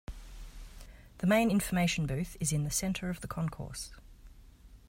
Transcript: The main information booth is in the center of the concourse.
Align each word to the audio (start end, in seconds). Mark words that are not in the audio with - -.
The 1.19 1.27
main 1.27 1.51
information 1.51 2.07
booth 2.07 2.35
is 2.39 2.51
in 2.51 2.63
the 2.63 2.71
center 2.71 3.11
of 3.11 3.21
the 3.21 3.27
concourse. 3.27 3.91